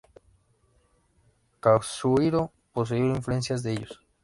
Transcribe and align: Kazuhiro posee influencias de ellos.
Kazuhiro 1.59 2.51
posee 2.73 2.97
influencias 2.97 3.61
de 3.61 3.73
ellos. 3.73 4.01